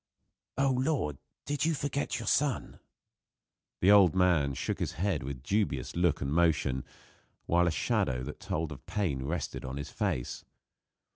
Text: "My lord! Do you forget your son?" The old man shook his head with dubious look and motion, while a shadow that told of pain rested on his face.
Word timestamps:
"My 0.57 0.65
lord! 0.65 1.19
Do 1.45 1.55
you 1.61 1.75
forget 1.75 2.17
your 2.17 2.25
son?" 2.25 2.79
The 3.81 3.91
old 3.91 4.15
man 4.15 4.55
shook 4.55 4.79
his 4.79 4.93
head 4.93 5.21
with 5.21 5.43
dubious 5.43 5.95
look 5.95 6.21
and 6.21 6.33
motion, 6.33 6.85
while 7.45 7.67
a 7.67 7.71
shadow 7.71 8.23
that 8.23 8.39
told 8.39 8.71
of 8.71 8.83
pain 8.87 9.25
rested 9.25 9.63
on 9.63 9.77
his 9.77 9.91
face. 9.91 10.43